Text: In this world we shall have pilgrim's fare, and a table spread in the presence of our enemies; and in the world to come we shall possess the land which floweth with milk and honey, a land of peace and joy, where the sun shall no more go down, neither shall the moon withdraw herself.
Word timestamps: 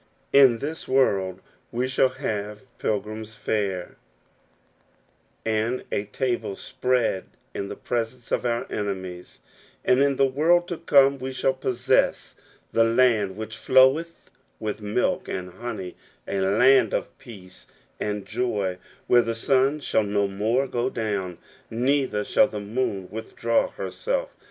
In 0.33 0.57
this 0.57 0.87
world 0.87 1.43
we 1.71 1.87
shall 1.87 2.09
have 2.09 2.61
pilgrim's 2.79 3.35
fare, 3.35 3.97
and 5.45 5.83
a 5.91 6.05
table 6.05 6.55
spread 6.55 7.25
in 7.53 7.67
the 7.67 7.75
presence 7.75 8.31
of 8.31 8.43
our 8.43 8.65
enemies; 8.71 9.41
and 9.85 10.01
in 10.01 10.15
the 10.15 10.25
world 10.25 10.67
to 10.69 10.77
come 10.77 11.19
we 11.19 11.31
shall 11.31 11.53
possess 11.53 12.33
the 12.71 12.83
land 12.83 13.37
which 13.37 13.55
floweth 13.55 14.31
with 14.59 14.81
milk 14.81 15.27
and 15.27 15.53
honey, 15.53 15.95
a 16.27 16.39
land 16.41 16.95
of 16.95 17.15
peace 17.19 17.67
and 17.99 18.25
joy, 18.25 18.79
where 19.05 19.21
the 19.21 19.35
sun 19.35 19.79
shall 19.79 20.01
no 20.03 20.27
more 20.27 20.65
go 20.67 20.89
down, 20.89 21.37
neither 21.69 22.23
shall 22.23 22.47
the 22.47 22.59
moon 22.59 23.07
withdraw 23.11 23.67
herself. 23.69 24.31